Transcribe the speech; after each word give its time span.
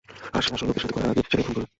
আর 0.35 0.43
সে 0.45 0.51
আসল 0.53 0.63
লোকের 0.69 0.81
সাথে 0.83 0.95
করার 0.95 1.11
আগেই, 1.11 1.23
সে 1.25 1.31
তাকে 1.31 1.43
খুন 1.47 1.53
করবে। 1.55 1.65